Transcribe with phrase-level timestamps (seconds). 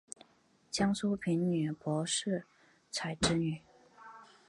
[0.71, 2.43] 江苏平民柏士
[2.89, 3.61] 彩之女。